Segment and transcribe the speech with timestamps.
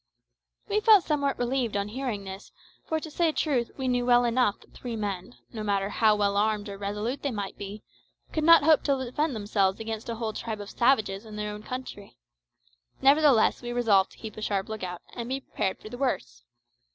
[0.67, 2.51] We felt somewhat relieved on hearing this,
[2.87, 6.37] for, to say truth, we knew well enough that three men, no matter how well
[6.37, 7.83] armed or resolute they might be,
[8.33, 11.61] could not hope to defend themselves against a whole tribe of savages in their own
[11.61, 12.17] country.
[13.03, 16.45] Nevertheless we resolved to keep a sharp lookout, and be prepared for the worst.